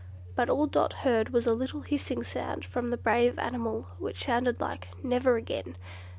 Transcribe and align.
But 0.33 0.49
all 0.49 0.65
Dot 0.65 0.93
heard 1.05 1.29
was 1.29 1.45
a 1.45 1.53
little 1.53 1.81
hissing 1.81 2.23
sound 2.23 2.65
from 2.65 2.89
the 2.89 2.97
brave 2.97 3.37
animal, 3.37 3.85
which 3.99 4.23
sounded 4.23 4.59
like, 4.59 4.87
"Never 5.03 5.35
again!" 5.37 5.77